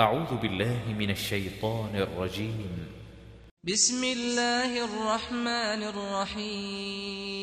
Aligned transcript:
أعوذ 0.00 0.36
بالله 0.42 0.92
من 0.98 1.10
الشيطان 1.10 1.96
الرجيم. 1.96 2.68
بسم 3.64 4.04
الله 4.04 4.84
الرحمن 4.84 5.82
الرحيم. 5.92 7.36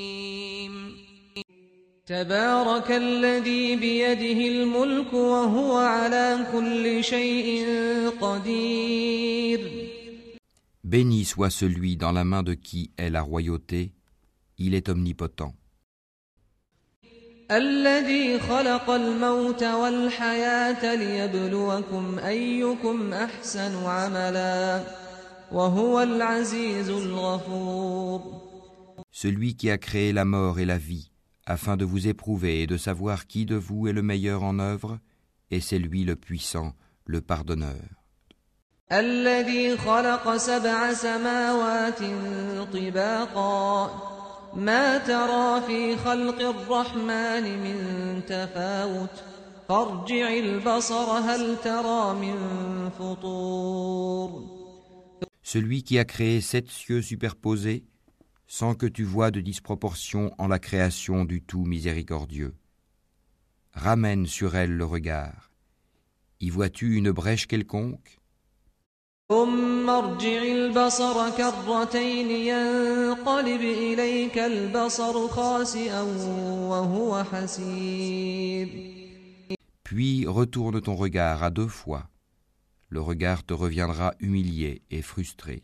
تبارك 2.05 2.91
الذي 2.91 3.75
بيده 3.75 4.47
الملك 4.53 5.13
وهو 5.13 5.77
على 5.77 6.45
كل 6.53 7.03
شيء 7.03 7.65
قدير. 8.21 9.59
Béni 10.83 11.25
soit 11.25 11.49
celui 11.49 11.97
dans 11.97 12.11
la 12.11 12.23
main 12.23 12.43
de 12.43 12.53
qui 12.53 12.91
est 12.99 13.09
la 13.09 13.23
royauté, 13.23 13.93
il 14.59 14.75
est 14.75 14.89
omnipotent. 14.89 15.55
الذي 17.52 18.40
خلق 18.40 18.90
الموت 18.90 19.62
والحياة 19.62 20.94
ليبلوكم 20.94 22.18
أيكم 22.18 23.12
أحسن 23.12 23.84
عملا 23.84 24.82
وهو 25.52 26.00
العزيز 26.00 26.90
الغفور 26.90 28.48
Celui 29.10 29.56
qui 29.56 29.70
a 29.70 29.78
créé 29.78 30.12
la 30.12 30.24
mort 30.24 30.60
et 30.60 30.66
la 30.66 30.78
vie, 30.78 31.10
afin 31.46 31.76
de 31.76 31.84
vous 31.84 32.06
éprouver 32.06 32.62
et 32.62 32.66
de 32.66 32.76
savoir 32.76 33.26
qui 33.26 33.46
de 33.46 33.56
vous 33.56 33.88
est 33.88 33.92
le 33.92 34.02
meilleur 34.02 34.42
en 34.42 34.58
œuvre, 34.58 34.98
et 35.50 35.60
c'est 35.60 35.78
lui 35.78 36.04
le 36.04 36.14
puissant, 36.14 36.74
le 37.06 37.20
pardonneur. 37.20 37.98
الذي 38.92 39.76
خلق 39.76 40.36
سبع 40.36 40.92
سماوات 40.92 41.98
طباقا 42.72 44.11
ما 44.54 44.98
ترى 44.98 45.66
في 45.66 45.96
خلق 45.96 46.40
الرحمن 46.40 47.44
من 47.64 48.22
تفاوت 48.26 49.24
فارجع 49.68 50.28
البصر 50.32 51.18
هل 51.18 51.56
ترى 51.64 52.14
من 52.14 52.36
فطور 52.90 54.58
Celui 55.42 55.82
qui 55.82 55.98
a 55.98 56.04
créé 56.04 56.42
sept 56.42 56.68
cieux 56.68 57.00
superposés, 57.00 57.86
sans 58.46 58.74
que 58.74 58.84
tu 58.84 59.04
vois 59.04 59.30
de 59.30 59.40
disproportion 59.40 60.34
en 60.36 60.46
la 60.46 60.58
création 60.58 61.24
du 61.24 61.40
tout 61.40 61.64
miséricordieux. 61.64 62.54
Ramène 63.72 64.26
sur 64.26 64.56
elle 64.56 64.76
le 64.76 64.84
regard. 64.84 65.50
Y 66.40 66.50
vois-tu 66.50 66.96
une 66.96 67.12
brèche 67.12 67.46
quelconque 67.46 68.18
ثم 69.29 69.89
ارجع 69.89 70.41
البصر 70.43 71.29
كرتين 71.29 72.31
ينقلب 72.31 73.61
إليك 73.61 74.37
البصر 74.37 75.27
خاسئا 75.27 76.01
وهو 76.69 77.23
حسير 77.23 78.67
Puis 79.83 80.25
retourne 80.27 80.81
ton 80.81 80.95
regard 80.95 81.43
à 81.43 81.49
deux 81.51 81.67
fois. 81.67 82.03
Le 82.89 82.99
regard 83.01 83.43
te 83.45 83.53
reviendra 83.53 84.13
humilié 84.19 84.81
et 84.91 85.01
frustré. 85.01 85.61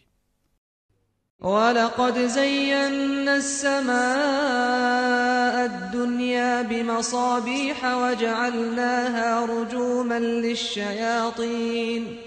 ولقد 1.42 2.18
زينا 2.20 3.36
السماء 3.36 4.00
الدنيا 5.66 6.62
بمصابيح 6.62 7.86
وجعلناها 7.86 9.46
رجوما 9.46 10.20
للشياطين 10.20 12.18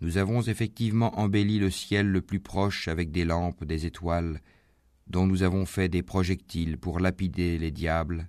Nous 0.00 0.18
avons 0.18 0.42
effectivement 0.42 1.18
embelli 1.18 1.58
le 1.58 1.70
ciel 1.70 2.06
le 2.06 2.20
plus 2.20 2.40
proche 2.40 2.88
avec 2.88 3.10
des 3.10 3.24
lampes, 3.24 3.64
des 3.64 3.86
étoiles, 3.86 4.40
dont 5.06 5.26
nous 5.26 5.42
avons 5.42 5.66
fait 5.66 5.88
des 5.88 6.02
projectiles 6.02 6.78
pour 6.78 7.00
lapider 7.00 7.58
les 7.58 7.70
diables, 7.70 8.28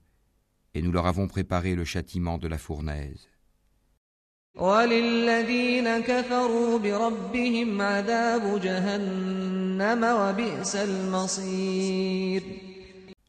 et 0.73 0.81
nous 0.81 0.91
leur 0.91 1.05
avons 1.05 1.27
préparé 1.27 1.75
le 1.75 1.85
châtiment 1.85 2.37
de 2.37 2.47
la 2.47 2.57
fournaise. 2.57 3.27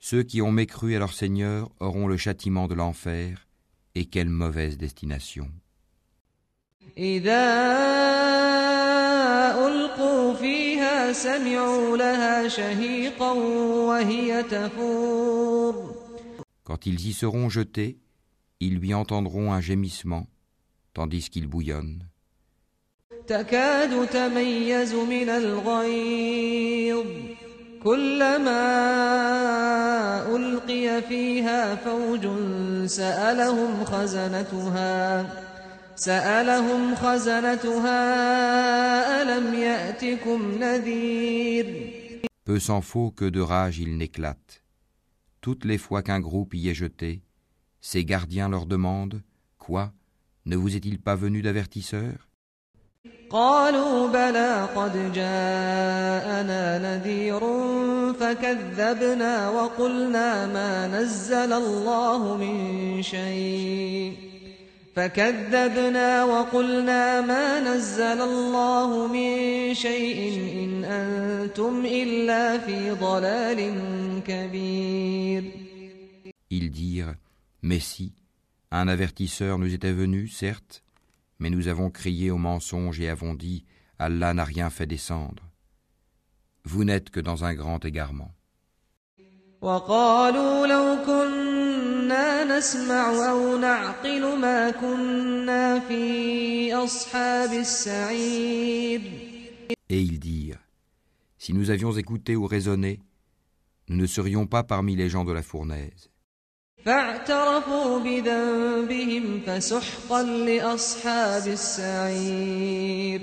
Ceux 0.04 0.22
qui 0.24 0.42
ont 0.42 0.52
mécru 0.52 0.96
à 0.96 0.98
leur 0.98 1.12
Seigneur 1.12 1.70
auront 1.78 2.08
le 2.08 2.16
châtiment 2.16 2.66
de 2.66 2.74
l'enfer, 2.74 3.46
et 3.94 4.06
quelle 4.06 4.28
mauvaise 4.28 4.78
destination. 4.78 5.48
Quand 16.64 16.86
ils 16.86 17.06
y 17.06 17.12
seront 17.12 17.48
jetés, 17.48 17.98
ils 18.60 18.78
lui 18.78 18.94
entendront 18.94 19.52
un 19.52 19.60
gémissement, 19.60 20.26
tandis 20.94 21.28
qu'il 21.30 21.46
bouillonne. 21.46 22.08
تكاد 27.81 27.81
تميز 27.81 27.81
من 27.81 27.81
الغيظ 27.81 27.83
كلما 27.83 28.61
ألقي 30.35 31.01
فيها 31.01 31.75
فوج 31.75 32.27
سألهم 32.85 33.83
خزنتها 33.83 35.25
سألهم 35.95 36.95
خزنتها 36.95 38.01
ألم 39.21 39.53
يأتكم 39.53 40.51
نذير 40.59 41.97
Peu 42.45 42.59
s'en 42.59 42.81
faut 42.81 43.11
que 43.11 43.25
de 43.25 43.41
rage 43.41 43.79
il 43.79 43.97
n'éclate. 43.97 44.63
Toutes 45.41 45.65
les 45.65 45.77
fois 45.77 46.01
qu'un 46.01 46.21
groupe 46.21 46.53
y 46.53 46.69
est 46.69 46.73
jeté, 46.73 47.21
ses 47.81 48.05
gardiens 48.05 48.47
leur 48.47 48.65
demandent 48.65 49.21
Quoi 49.57 49.91
Ne 50.45 50.55
vous 50.55 50.73
est-il 50.77 50.97
pas 50.99 51.15
venu 51.15 51.41
d'avertisseur 51.41 52.29
قالوا 53.32 54.08
بلى 54.08 54.68
قد 54.76 55.12
جاءنا 55.12 56.78
نذير 56.78 57.40
فكذبنا 58.20 59.50
وقلنا 59.50 60.46
ما 60.46 60.86
نزل 60.88 61.52
الله 61.52 62.36
من 62.36 63.02
شيء. 63.02 64.16
فكذبنا 64.96 66.24
وقلنا 66.24 67.20
ما 67.20 67.60
نزل 67.60 68.20
الله 68.20 69.06
من 69.06 69.74
شيء 69.74 70.40
إن 70.64 70.84
أنتم 70.84 71.86
إلا 71.86 72.58
في 72.58 72.90
ضلال 72.90 73.60
كبير. 74.26 75.44
Ils 76.50 76.70
dirent 76.70 77.16
Mais 77.62 77.80
si, 77.80 78.12
un 78.70 78.88
avertisseur 78.88 79.56
nous 79.58 79.72
était 79.72 79.92
venu, 79.92 80.28
certes, 80.28 80.82
mais 81.42 81.50
nous 81.50 81.66
avons 81.66 81.90
crié 81.90 82.30
au 82.30 82.38
mensonge 82.38 83.00
et 83.00 83.08
avons 83.08 83.34
dit 83.34 83.64
Allah 83.98 84.32
n'a 84.32 84.44
rien 84.44 84.70
fait 84.70 84.86
descendre. 84.86 85.42
Vous 86.62 86.84
n'êtes 86.84 87.10
que 87.10 87.18
dans 87.18 87.44
un 87.44 87.52
grand 87.52 87.84
égarement. 87.84 88.32
Et 99.88 100.00
ils 100.00 100.20
dirent 100.20 100.60
Si 101.38 101.52
nous 101.52 101.70
avions 101.70 101.90
écouté 101.90 102.36
ou 102.36 102.46
raisonné, 102.46 103.00
nous 103.88 103.96
ne 103.96 104.06
serions 104.06 104.46
pas 104.46 104.62
parmi 104.62 104.94
les 104.94 105.08
gens 105.08 105.24
de 105.24 105.32
la 105.32 105.42
fournaise. 105.42 106.11
فاعترفوا 106.85 107.99
بذنبهم 107.99 109.39
فسحقا 109.45 110.23
لأصحاب 110.23 111.47
السعير 111.47 113.21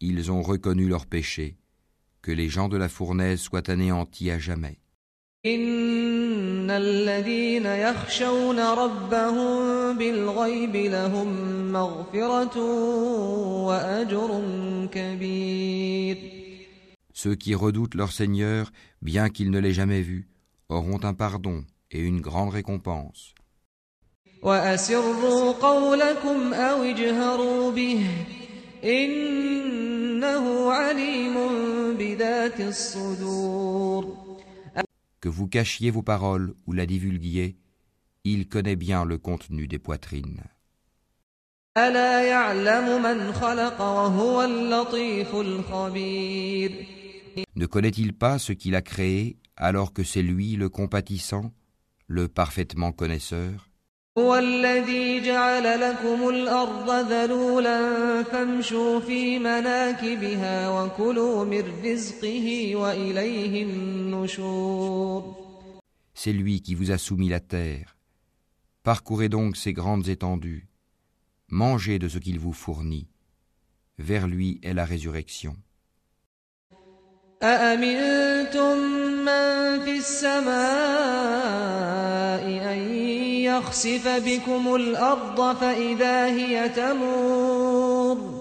Ils 0.00 0.30
ont 0.30 0.42
reconnu 0.42 0.88
leur 0.88 1.06
péché, 1.06 1.56
que 2.22 2.32
les 2.32 2.48
gens 2.48 2.68
de 2.68 2.76
la 2.76 2.88
fournaise 2.88 3.40
soient 3.40 3.70
anéantis 3.70 4.30
à 4.30 4.38
jamais. 4.38 4.78
إن 5.46 6.70
الذين 6.70 7.66
يخشون 7.66 8.58
ربهم 8.58 9.98
بالغيب 9.98 10.76
لهم 10.76 11.28
مغفرة 11.72 12.58
وأجر 13.66 14.42
كبير 14.92 16.16
Ceux 17.12 17.34
qui 17.36 17.54
redoutent 17.54 17.94
leur 17.94 18.12
Seigneur, 18.12 18.72
bien 19.02 19.28
qu'ils 19.28 19.50
ne 19.50 19.58
l'aient 19.58 19.72
jamais 19.72 20.00
vu, 20.02 20.28
auront 20.68 21.00
un 21.04 21.14
pardon 21.14 21.64
et 21.91 21.99
une 21.99 22.21
grande 22.21 22.49
récompense. 22.49 23.33
Que 35.21 35.29
vous 35.29 35.47
cachiez 35.47 35.89
vos 35.91 36.03
paroles 36.03 36.53
ou 36.67 36.73
la 36.73 36.85
divulguiez, 36.85 37.57
il 38.23 38.47
connaît 38.47 38.75
bien 38.77 39.03
le 39.03 39.17
contenu 39.17 39.67
des 39.67 39.79
poitrines. 39.79 40.43
Ne 47.55 47.65
connaît-il 47.65 48.13
pas 48.13 48.39
ce 48.39 48.53
qu'il 48.53 48.75
a 48.75 48.81
créé 48.81 49.37
alors 49.57 49.91
que 49.93 50.03
c'est 50.03 50.21
lui 50.21 50.55
le 50.55 50.69
compatissant 50.69 51.51
le 52.08 52.28
parfaitement 52.28 52.92
connaisseur, 52.92 53.68
هو 54.18 54.36
الذي 54.36 55.20
جعل 55.20 55.80
لكم 55.80 56.28
الأرض 56.28 56.90
ذلولا 56.90 58.22
فامشوا 58.22 59.00
في 59.00 59.38
مناكبها 59.38 60.68
وكلوا 60.68 61.44
من 61.44 61.84
رزقه 61.84 62.76
وإليه 62.76 63.62
النشور 63.62 65.44
c'est 66.14 66.32
lui 66.32 66.62
qui 66.62 66.74
vous 66.74 66.90
a 66.92 66.98
soumis 66.98 67.28
la 67.28 67.40
terre. 67.40 67.96
Parcourez 68.82 69.28
donc 69.28 69.56
ces 69.56 69.72
grandes 69.72 70.08
étendues, 70.08 70.68
mangez 71.48 71.98
de 71.98 72.08
ce 72.08 72.18
qu'il 72.18 72.38
vous 72.38 72.52
fournit. 72.52 73.08
Vers 73.98 74.26
lui 74.28 74.60
est 74.62 74.74
la 74.74 74.84
résurrection. 74.84 75.56
أأمنتم 77.42 79.07
من 79.25 79.79
في 79.85 79.97
السماء 79.97 80.59
أن 82.73 82.79
يخسف 83.43 84.07
بكم 84.07 84.75
الأرض 84.75 85.57
فإذا 85.57 86.25
هي 86.25 86.69
تمور 86.69 88.39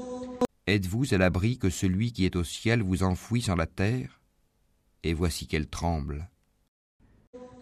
Êtes-vous 0.66 1.14
à 1.14 1.18
l'abri 1.18 1.56
que 1.56 1.70
celui 1.70 2.12
qui 2.12 2.26
est 2.26 2.36
au 2.36 2.44
ciel 2.44 2.82
vous 2.82 3.02
enfouisse 3.02 3.48
en 3.48 3.56
la 3.56 3.66
terre 3.66 4.20
Et 5.02 5.14
voici 5.14 5.46
qu'elle 5.46 5.66
tremble. 5.66 6.28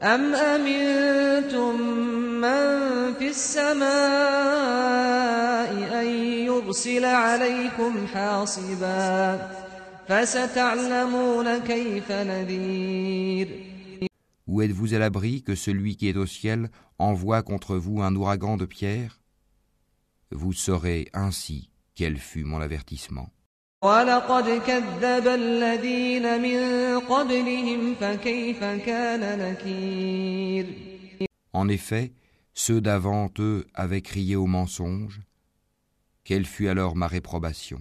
أم 0.03 0.35
أمنتم 0.35 1.81
من 2.41 3.15
في 3.15 3.29
السماء 3.29 3.87
أن 6.01 6.07
يرسل 6.47 7.05
عليكم 7.05 8.07
حاصبا 8.07 9.66
Où 14.47 14.63
êtes-vous 14.63 14.95
à 14.95 14.99
l'abri 14.99 15.43
que 15.43 15.57
celui 15.57 15.97
qui 15.97 16.09
est 16.09 16.17
au 16.17 16.27
ciel 16.27 16.71
envoie 16.99 17.43
contre 17.43 17.77
vous 17.77 18.03
un 18.03 18.15
ouragan 18.15 18.57
de 18.57 18.67
pierre? 18.67 19.19
Vous 20.31 20.53
saurez 20.53 21.09
ainsi 21.13 21.71
quel 21.97 22.19
fut 22.19 22.45
mon 22.45 22.61
avertissement. 22.61 23.31
En 31.53 31.69
effet, 31.69 32.13
ceux 32.55 32.81
d'avant 32.81 33.31
eux 33.41 33.67
avaient 33.75 34.03
crié 34.03 34.37
au 34.37 34.47
mensonge. 34.47 35.21
Quelle 36.23 36.47
fut 36.47 36.69
alors 36.69 36.95
ma 36.95 37.09
réprobation? 37.09 37.81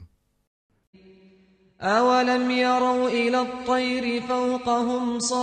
أولم 1.85 2.51
يروا 2.51 3.09
إلى 3.09 3.41
الطير 3.41 4.23
فوقهم 4.23 5.19
صافات 5.19 5.43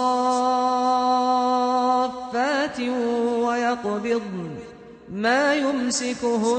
ويقبضن 3.42 4.56
ما 5.12 5.56
يمسكهن 5.56 6.58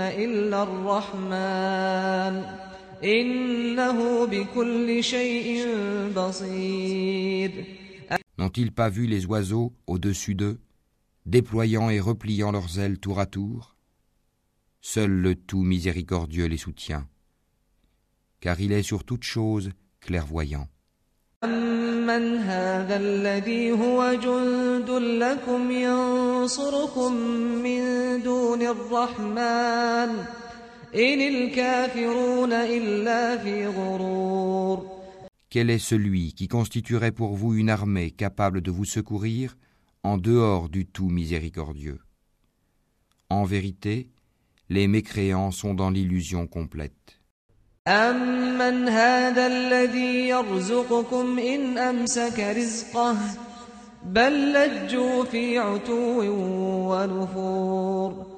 إلا 0.00 0.62
الرحمن 0.62 2.44
إنه 3.04 4.26
بكل 4.26 5.04
شيء 5.04 5.66
بصير 6.16 7.64
N'ont-ils 8.38 8.70
pas 8.70 8.90
vu 8.90 9.06
les 9.06 9.24
oiseaux 9.24 9.72
au-dessus 9.86 10.34
d'eux, 10.34 10.58
déployant 11.24 11.88
et 11.88 12.00
repliant 12.00 12.52
leurs 12.52 12.78
ailes 12.78 12.98
tour 12.98 13.18
à 13.18 13.24
tour 13.24 13.76
Seul 14.82 15.10
le 15.10 15.34
tout 15.34 15.62
miséricordieux 15.62 16.44
les 16.44 16.58
soutient, 16.58 17.08
car 18.40 18.60
il 18.60 18.72
est 18.72 18.82
sur 18.82 19.04
toute 19.04 19.24
chose 19.24 19.70
clairvoyant. 20.00 20.68
أمن 21.44 22.36
هذا 22.38 22.96
الذي 22.96 23.72
هو 23.72 24.14
جند 24.14 24.90
لكم 24.90 25.70
ينصركم 25.70 27.12
من 27.62 27.82
دون 28.22 28.62
الرحمن 28.62 30.24
إن 30.94 31.20
الكافرون 31.20 32.52
إلا 32.52 33.38
في 33.38 33.66
غرور 33.66 34.96
Quel 35.48 35.70
est 35.70 35.78
celui 35.78 36.34
qui 36.34 36.48
constituerait 36.48 37.12
pour 37.12 37.34
vous 37.36 37.54
une 37.54 37.70
armée 37.70 38.10
capable 38.10 38.60
de 38.60 38.70
vous 38.70 38.84
secourir 38.84 39.56
en 40.02 40.18
dehors 40.18 40.68
du 40.68 40.86
tout 40.86 41.08
miséricordieux 41.08 42.00
En 43.30 43.44
vérité, 43.44 44.10
les 44.68 44.88
mécréants 44.88 45.52
sont 45.52 45.74
dans 45.74 45.90
l'illusion 45.90 46.46
complète. 46.46 47.19
أمن 47.88 48.88
هذا 48.88 49.46
الذي 49.46 50.28
يرزقكم 50.28 51.38
إن 51.38 51.78
أمسك 51.78 52.38
رزقه 52.40 53.16
بل 54.04 54.52
لجوا 54.52 55.24
في 55.24 55.58
عتو 55.58 56.22
ونفور 56.90 58.36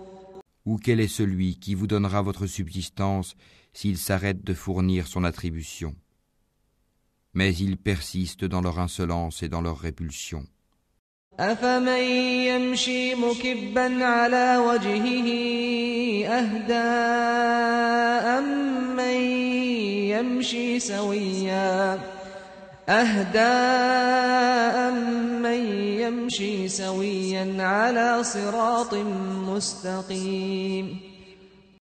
Ou 0.67 0.77
quel 0.77 1.01
est 1.01 1.09
celui 1.09 1.59
qui 1.59 1.75
vous 1.75 1.87
donnera 1.87 2.21
votre 2.21 2.47
subsistance 2.47 3.37
s'il 3.73 3.97
s'arrête 3.97 4.45
de 4.45 4.53
fournir 4.53 5.07
son 5.07 5.25
attribution 5.25 5.95
Mais 7.33 7.55
ils 7.55 7.79
persistent 7.79 8.45
dans 8.45 8.61
leur 8.61 8.79
insolence 8.79 9.43
et 9.43 9.49
dans 9.49 9.63
leur 9.63 9.79
répulsion. 9.79 10.45
أفمن 11.41 12.03
يمشي 12.51 13.15
مكبا 13.15 14.05
على 14.05 14.59
وجهه 14.59 15.29
أهدى 16.27 16.89
أمن 18.39 19.21
يمشي 20.11 20.81
سويا 20.81 22.01
أهدى 22.89 23.39
أمن 24.89 25.63
يمشي 26.01 26.69
سويا 26.69 27.63
على 27.63 28.25
صراط 28.25 28.95
مستقيم 29.49 31.01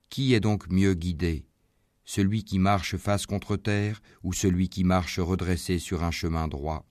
Qui 0.10 0.34
est 0.34 0.42
donc 0.42 0.70
mieux 0.70 0.94
guidé 0.94 1.46
Celui 2.04 2.44
qui 2.44 2.60
marche 2.60 2.98
face 2.98 3.26
contre 3.26 3.56
terre 3.56 4.02
ou 4.24 4.34
celui 4.34 4.68
qui 4.68 4.84
marche 4.84 5.20
redressé 5.20 5.80
sur 5.80 6.04
un 6.04 6.12
chemin 6.12 6.50
droit 6.50 6.84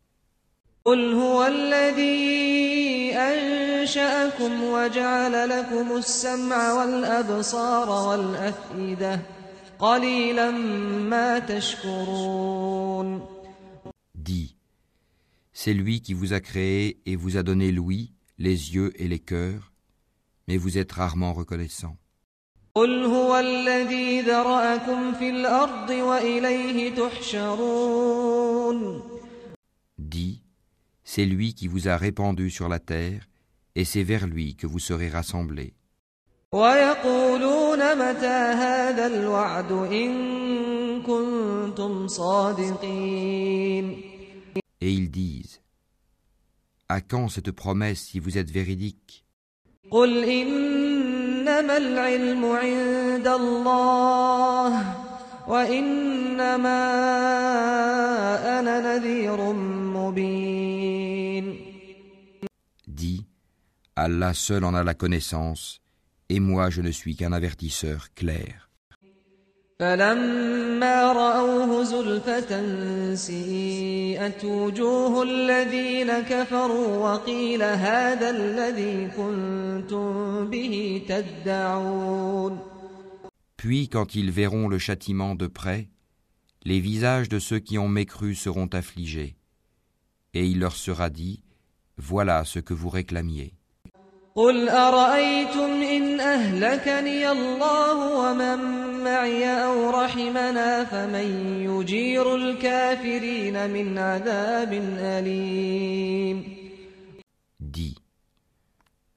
قل 0.90 1.14
هو 1.14 1.46
الذي 1.46 3.14
أنشأكم 3.14 4.64
وجعل 4.64 5.50
لكم 5.50 5.98
السمع 5.98 6.74
والأبصار 6.74 7.90
والأفئدة 8.08 9.22
قليلا 9.80 10.52
ما 11.12 11.40
تشكرون 11.40 13.22
Dis, 14.16 14.56
c'est 15.54 15.74
lui 15.74 16.02
qui 16.02 16.14
vous 16.16 16.34
a 16.34 16.40
créé 16.40 16.98
et 17.06 17.16
vous 17.16 17.38
a 17.38 17.44
donné 17.44 17.72
l'ouïe, 17.72 18.12
les 18.40 18.74
yeux 18.74 18.92
et 18.96 19.08
les 19.08 19.20
cœurs, 19.20 19.72
mais 20.48 20.58
vous 20.58 20.80
êtes 20.80 20.92
rarement 20.92 21.34
reconnaissant. 21.34 21.98
قل 22.76 23.06
هو 23.06 23.38
الذي 23.38 24.22
ذرأكم 24.22 25.14
في 25.14 25.30
الأرض 25.30 25.90
وإليه 25.90 26.96
تحشرون 26.96 28.40
Dis, 30.00 30.49
c'est 31.09 31.27
lui 31.27 31.55
qui 31.55 31.69
vous 31.69 31.89
a 31.89 31.97
répandu 31.97 32.51
sur 32.51 32.69
la 32.69 32.79
terre, 32.79 33.29
et 33.75 33.85
c'est 33.85 34.03
vers 34.03 34.27
lui 34.27 34.57
que 34.57 34.67
vous 34.67 34.79
serez 34.79 35.09
rassemblés. 35.09 35.75
ويقولون 36.55 37.79
متى 37.99 38.27
هذا 38.63 39.07
الوعد 39.07 39.73
إن 39.73 41.03
كنتم 41.03 42.07
صادقين 42.09 43.97
Et 44.81 44.93
ils 44.93 45.11
disent, 45.11 45.61
À 46.89 47.01
quand 47.01 47.29
cette 47.29 47.51
promesse 47.51 48.01
si 48.01 48.21
vous 48.21 48.39
êtes 48.39 48.51
véridique 48.51 49.25
قل 49.91 50.25
إنما 50.25 51.77
العلم 51.77 52.45
عند 52.45 53.27
الله 53.27 54.95
وإنما 55.49 56.81
أنا 58.61 58.81
نذير 58.81 59.53
مبين 59.97 60.68
Allah 63.99 64.35
seul 64.35 64.65
en 64.65 64.75
a 64.75 64.83
la 64.83 64.95
connaissance, 64.95 65.81
et 66.29 66.41
moi 66.41 66.71
je 66.71 66.83
ne 66.83 66.91
suis 66.91 67.15
qu'un 67.17 67.33
avertisseur 67.33 68.13
clair. 68.15 68.65
فلما 69.79 71.13
رأوه 71.13 71.85
زلفة 71.85 72.51
سيئت 73.15 74.45
وجوه 74.45 75.23
الذين 75.23 76.21
كفروا 76.21 76.97
وقيل 76.97 77.63
هذا 77.63 78.31
الذي 78.31 79.09
كنتم 79.17 80.51
به 80.51 81.03
تدعون 81.09 82.59
Puis 83.57 83.89
quand 83.89 84.15
ils 84.15 84.31
verront 84.31 84.69
le 84.69 84.79
châtiment 84.79 85.35
de 85.35 85.47
près, 85.47 85.89
les 86.65 86.81
visages 86.81 87.29
de 87.29 87.39
ceux 87.39 87.59
qui 87.59 87.79
ont 87.79 87.89
mécru 87.89 88.35
seront 88.35 88.69
affligés, 88.69 89.37
et 90.35 90.47
il 90.47 90.61
leur 90.61 90.77
sera 90.77 91.11
dit, 91.11 91.43
Voilà 91.97 92.45
ce 92.45 92.59
que 92.59 92.75
vous 92.75 92.91
réclamiez. 92.91 93.55
قل 94.39 94.69
أرأيتم 94.69 95.71
إن 95.83 96.21
أهلكني 96.21 97.31
الله 97.31 97.97
ومن 98.19 98.59
معي 99.05 99.47
أو 99.47 99.91
رحمنا 99.91 100.85
فمن 100.85 101.29
يجير 101.71 102.35
الكافرين 102.35 103.71
من 103.71 103.99
عذاب 103.99 104.73
أليم 104.99 106.65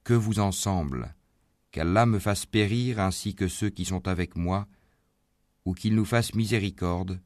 Que 0.08 0.14
vous 0.14 0.38
ensemble, 0.38 1.14
qu'Allah 1.70 2.06
me 2.06 2.18
fasse 2.18 2.46
périr 2.46 2.98
ainsi 2.98 3.34
que 3.34 3.46
ceux 3.46 3.68
qui 3.68 3.84
sont 3.84 4.08
avec 4.08 4.36
moi, 4.36 4.66
ou 5.66 5.74
qu'il 5.74 5.94
nous 5.94 6.06
fasse 6.06 6.34
miséricorde, 6.34 7.20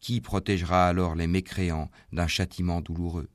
qui 0.00 0.20
protégera 0.20 0.86
alors 0.86 1.16
les 1.16 1.26
mécréants 1.26 1.90
d'un 2.12 2.28
châtiment 2.28 2.80
douloureux 2.80 3.28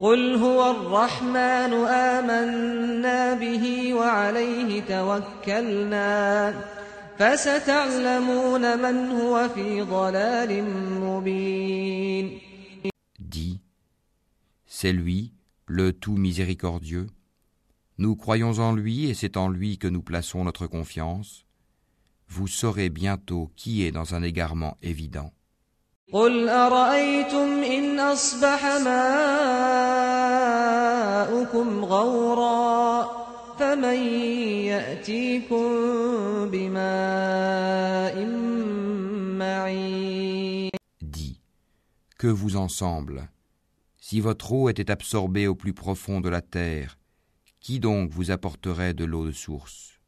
قل 0.00 0.34
هو 0.34 0.70
الرحمن 0.70 1.72
آمنا 1.88 3.34
به 3.34 3.94
وعليه 3.94 4.82
توكلنا 4.82 6.54
فستعلمون 7.18 8.78
من 8.78 9.10
هو 9.10 9.48
في 9.48 9.82
ضلال 9.82 10.64
مبين 11.00 12.40
Dis, 13.18 13.60
c'est 14.66 14.92
lui, 14.92 15.32
le 15.66 15.94
tout 15.94 16.16
miséricordieux. 16.16 17.06
Nous 17.96 18.16
croyons 18.16 18.58
en 18.58 18.74
lui 18.74 19.06
et 19.06 19.14
c'est 19.14 19.38
en 19.38 19.48
lui 19.48 19.78
que 19.78 19.88
nous 19.88 20.02
plaçons 20.02 20.44
notre 20.44 20.66
confiance. 20.66 21.46
Vous 22.28 22.48
saurez 22.48 22.90
bientôt 22.90 23.50
qui 23.56 23.84
est 23.84 23.92
dans 23.92 24.14
un 24.14 24.22
égarement 24.22 24.76
évident. 24.82 25.32
قل 26.12 26.48
أرأيتم 26.48 27.62
إن 27.62 28.00
أصبح 28.00 28.64
ماؤكم 28.84 29.04
غورا 31.84 33.04
فمن 33.58 33.98
يأتيكم 34.70 35.66
بماء 36.50 38.26
معين 39.38 40.70
Dis, 41.02 41.40
que 42.18 42.28
vous 42.28 42.56
ensemble, 42.56 43.28
si 43.98 44.20
votre 44.20 44.52
eau 44.52 44.68
était 44.68 44.92
absorbée 44.92 45.48
au 45.48 45.56
plus 45.56 45.74
profond 45.74 46.20
de 46.20 46.28
la 46.28 46.40
terre, 46.40 46.98
qui 47.60 47.80
donc 47.80 48.10
vous 48.10 48.30
apporterait 48.30 48.94
de 48.94 49.04
l'eau 49.04 49.26
de 49.26 49.32
source 49.32 49.98